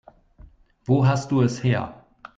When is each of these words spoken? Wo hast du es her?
Wo 0.83 1.05
hast 1.05 1.29
du 1.31 1.43
es 1.43 1.63
her? 1.63 2.03